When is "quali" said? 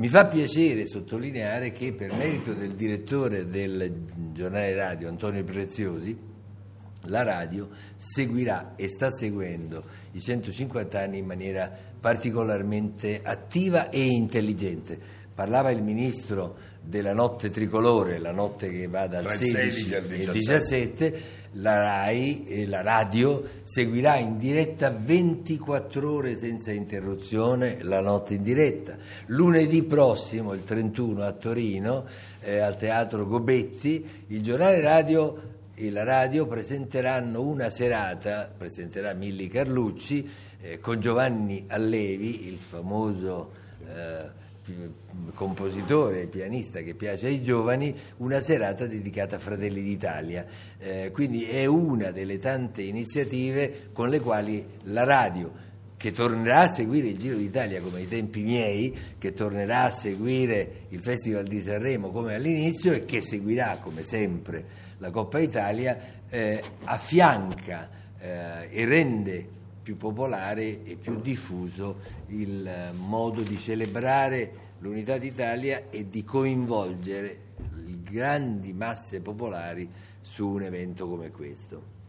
54.20-54.64